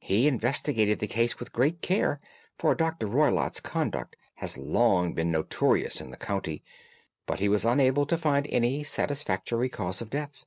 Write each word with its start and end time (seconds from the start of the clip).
"He 0.00 0.28
investigated 0.28 0.98
the 0.98 1.06
case 1.06 1.40
with 1.40 1.54
great 1.54 1.80
care, 1.80 2.20
for 2.58 2.74
Dr. 2.74 3.06
Roylott's 3.06 3.60
conduct 3.60 4.14
had 4.34 4.58
long 4.58 5.14
been 5.14 5.30
notorious 5.30 6.02
in 6.02 6.10
the 6.10 6.18
county, 6.18 6.62
but 7.24 7.40
he 7.40 7.48
was 7.48 7.64
unable 7.64 8.04
to 8.04 8.18
find 8.18 8.46
any 8.50 8.84
satisfactory 8.84 9.70
cause 9.70 10.02
of 10.02 10.10
death. 10.10 10.44